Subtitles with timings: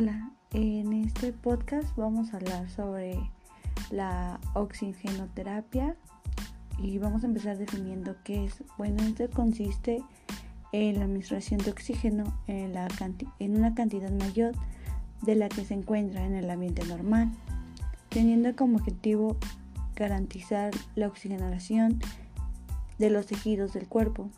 [0.00, 3.18] Hola, en este podcast vamos a hablar sobre
[3.90, 5.96] la oxigenoterapia
[6.80, 8.62] y vamos a empezar definiendo qué es.
[8.76, 10.00] Bueno, esto consiste
[10.70, 12.76] en la administración de oxígeno en,
[13.40, 14.52] en una cantidad mayor
[15.22, 17.32] de la que se encuentra en el ambiente normal,
[18.08, 19.36] teniendo como objetivo
[19.96, 21.98] garantizar la oxigenación
[22.98, 24.30] de los tejidos del cuerpo.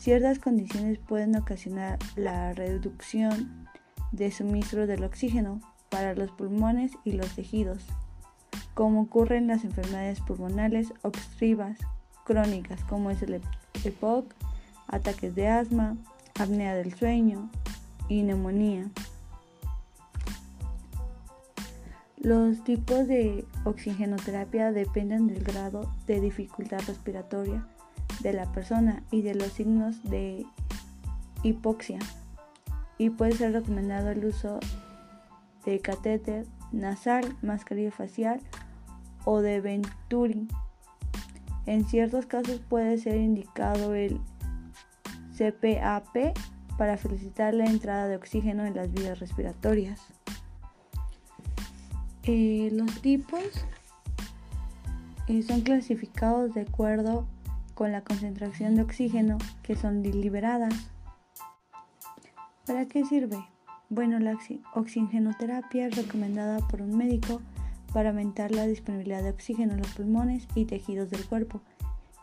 [0.00, 3.63] Ciertas condiciones pueden ocasionar la reducción
[4.16, 7.84] de suministro del oxígeno para los pulmones y los tejidos,
[8.74, 11.78] como ocurre en las enfermedades pulmonares obstructivas
[12.24, 13.40] crónicas como es el
[13.84, 14.32] EPOC,
[14.88, 15.96] ataques de asma,
[16.38, 17.50] apnea del sueño
[18.08, 18.88] y neumonía.
[22.16, 27.66] Los tipos de oxigenoterapia dependen del grado de dificultad respiratoria
[28.20, 30.46] de la persona y de los signos de
[31.42, 31.98] hipoxia
[32.98, 34.60] y puede ser recomendado el uso
[35.64, 38.40] de catéter nasal, mascarilla facial
[39.24, 40.48] o de Venturi.
[41.66, 44.20] En ciertos casos puede ser indicado el
[45.36, 46.36] CPAP
[46.76, 50.00] para facilitar la entrada de oxígeno en las vías respiratorias.
[52.24, 53.42] Eh, los tipos
[55.28, 57.26] eh, son clasificados de acuerdo
[57.74, 60.90] con la concentración de oxígeno que son deliberadas.
[62.66, 63.46] ¿Para qué sirve?
[63.90, 64.38] Bueno, la
[64.74, 67.42] oxigenoterapia es recomendada por un médico
[67.92, 71.60] para aumentar la disponibilidad de oxígeno en los pulmones y tejidos del cuerpo,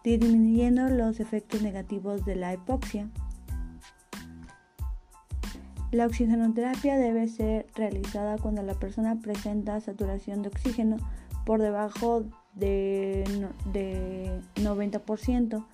[0.04, 3.08] disminuyendo los efectos negativos de la hipoxia.
[5.92, 10.98] La oxigenoterapia debe ser realizada cuando la persona presenta saturación de oxígeno
[11.46, 12.24] por debajo
[12.56, 13.24] de,
[13.72, 15.66] de 90%,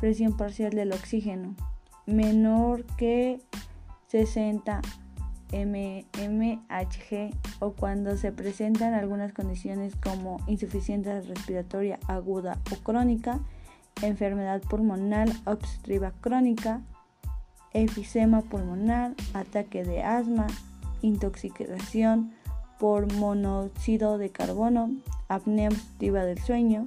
[0.00, 1.54] presión parcial del oxígeno,
[2.06, 3.40] menor que
[4.16, 4.80] 60
[5.52, 13.40] mmHg o cuando se presentan algunas condiciones como insuficiencia respiratoria aguda o crónica,
[14.02, 16.80] enfermedad pulmonar obstructiva crónica,
[17.72, 20.46] efisema pulmonar, ataque de asma,
[21.02, 22.32] intoxicación
[22.78, 24.96] por monóxido de carbono,
[25.28, 26.86] apnea obstructiva del sueño,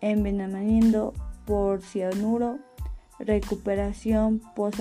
[0.00, 1.14] envenenamiento
[1.46, 2.58] por cianuro,
[3.20, 4.80] recuperación post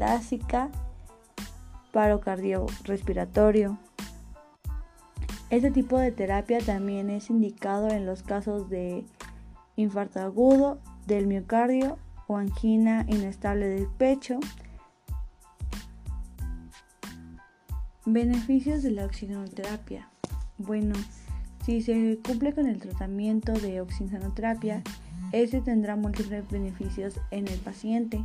[0.00, 0.70] tásica,
[1.92, 3.76] paro cardiorrespiratorio.
[5.50, 9.04] Este tipo de terapia también es indicado en los casos de
[9.76, 14.40] infarto agudo del miocardio o angina inestable del pecho.
[18.06, 20.08] Beneficios de la oxigenoterapia.
[20.56, 20.94] Bueno,
[21.66, 24.82] si se cumple con el tratamiento de oxigenoterapia,
[25.32, 28.24] este tendrá múltiples beneficios en el paciente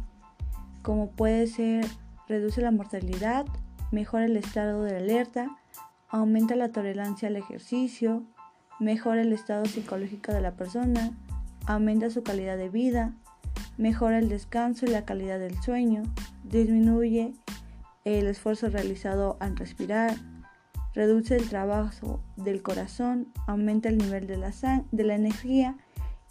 [0.85, 1.83] como puede ser
[2.27, 3.47] reduce la mortalidad,
[3.91, 5.57] mejora el estado de alerta,
[6.09, 8.21] aumenta la tolerancia al ejercicio,
[8.79, 11.17] mejora el estado psicológico de la persona,
[11.65, 13.15] aumenta su calidad de vida,
[13.77, 16.03] mejora el descanso y la calidad del sueño,
[16.43, 17.33] disminuye
[18.03, 20.15] el esfuerzo realizado al respirar,
[20.93, 24.53] reduce el trabajo del corazón, aumenta el nivel de la,
[24.91, 25.77] de la energía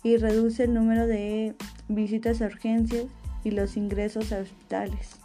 [0.04, 1.56] y reduce el número de
[1.88, 3.06] visitas a urgencias
[3.44, 5.20] y los ingresos a hospitales.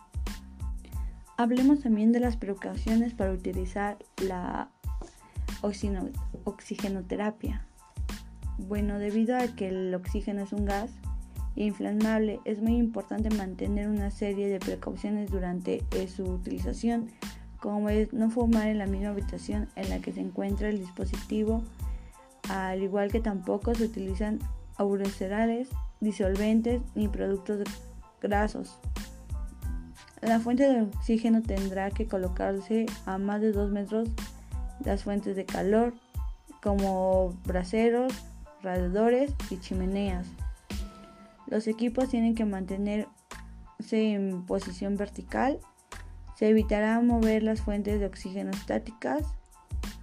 [1.38, 4.70] Hablemos también de las precauciones para utilizar la
[6.44, 7.66] oxigenoterapia.
[8.58, 10.92] Bueno, debido a que el oxígeno es un gas
[11.56, 17.10] inflamable, es muy importante mantener una serie de precauciones durante su utilización,
[17.60, 21.64] como es no fumar en la misma habitación en la que se encuentra el dispositivo,
[22.50, 24.40] al igual que tampoco se utilizan
[24.78, 25.70] aerosoles,
[26.00, 27.64] disolventes ni productos
[28.22, 28.80] grasos.
[30.22, 34.10] La fuente de oxígeno tendrá que colocarse a más de 2 metros
[34.84, 35.94] las fuentes de calor,
[36.62, 38.14] como braseros,
[38.62, 40.28] radiadores y chimeneas.
[41.48, 43.08] Los equipos tienen que mantenerse
[43.92, 45.60] en posición vertical.
[46.36, 49.24] Se evitará mover las fuentes de oxígeno estáticas.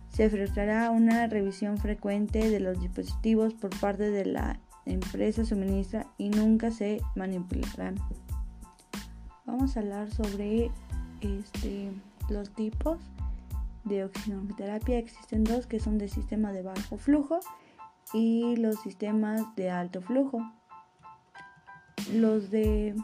[0.08, 6.30] Se efectuará una revisión frecuente de los dispositivos por parte de la empresa suministra y
[6.30, 7.96] nunca se manipularán.
[9.44, 10.70] Vamos a hablar sobre
[11.20, 11.92] este,
[12.28, 12.98] los tipos
[13.84, 14.98] de oxigenoterapia.
[14.98, 17.40] Existen dos que son de sistema de bajo flujo
[18.12, 20.40] y los sistemas de alto flujo.
[22.12, 22.94] Los de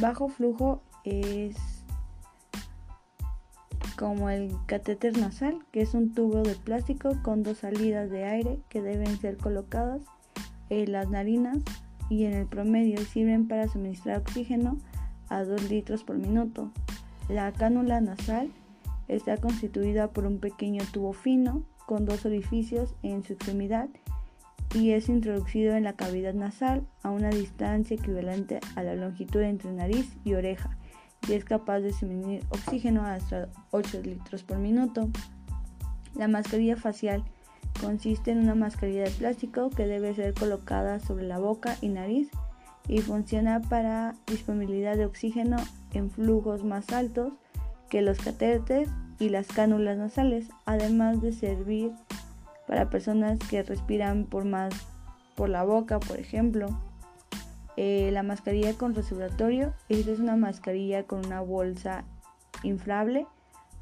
[0.00, 1.56] bajo flujo es
[4.00, 8.58] como el catéter nasal, que es un tubo de plástico con dos salidas de aire
[8.70, 10.00] que deben ser colocadas
[10.70, 11.58] en las narinas
[12.08, 14.78] y en el promedio sirven para suministrar oxígeno
[15.28, 16.72] a 2 litros por minuto.
[17.28, 18.50] La cánula nasal
[19.06, 23.90] está constituida por un pequeño tubo fino con dos orificios en su extremidad
[24.74, 29.70] y es introducido en la cavidad nasal a una distancia equivalente a la longitud entre
[29.72, 30.79] nariz y oreja
[31.30, 35.08] y es capaz de suministrar oxígeno hasta 8 litros por minuto.
[36.14, 37.22] La mascarilla facial
[37.80, 42.30] consiste en una mascarilla de plástico que debe ser colocada sobre la boca y nariz
[42.88, 45.58] y funciona para disponibilidad de oxígeno
[45.92, 47.32] en flujos más altos
[47.88, 48.88] que los catéteres
[49.20, 51.92] y las cánulas nasales, además de servir
[52.66, 54.74] para personas que respiran por más
[55.36, 56.89] por la boca, por ejemplo.
[57.82, 62.04] Eh, la mascarilla con respiratorio, esta es una mascarilla con una bolsa
[62.62, 63.26] inflable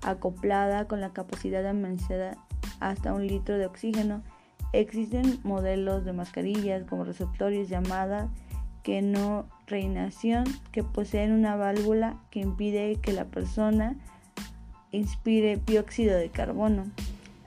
[0.02, 2.38] acoplada con la capacidad de almacenar
[2.78, 4.22] hasta un litro de oxígeno.
[4.72, 8.30] Existen modelos de mascarillas como receptores llamadas
[8.84, 13.96] que no reinación que poseen una válvula que impide que la persona
[14.92, 16.84] inspire dióxido de carbono.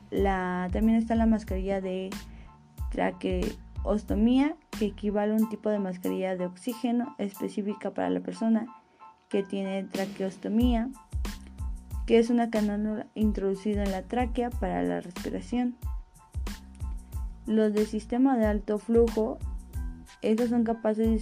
[0.09, 2.09] También está la mascarilla de
[3.81, 8.68] traqueostomía, que equivale a un tipo de mascarilla de oxígeno específica para la persona
[9.30, 10.89] que tiene traqueostomía,
[12.06, 15.75] que es una canónula introducida en la tráquea para la respiración.
[17.45, 19.39] Los de sistema de alto flujo,
[20.22, 21.19] estos son capaces de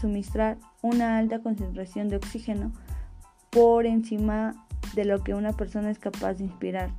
[0.00, 2.72] suministrar una alta concentración de oxígeno
[3.50, 6.90] por encima de lo que una persona es capaz de inspirar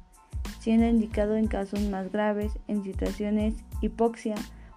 [0.66, 4.34] siendo indicado en casos más graves en situaciones hipoxia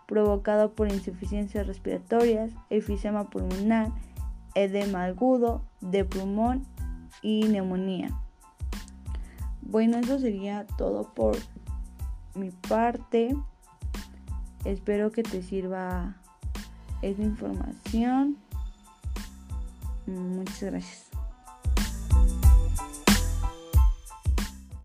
[0.09, 3.93] provocado por insuficiencias respiratorias, efisema pulmonar,
[4.55, 6.67] edema agudo de pulmón
[7.21, 8.19] y neumonía.
[9.61, 11.37] Bueno, eso sería todo por
[12.35, 13.37] mi parte.
[14.65, 16.17] Espero que te sirva
[17.03, 18.39] esta información.
[20.07, 21.08] Muchas gracias.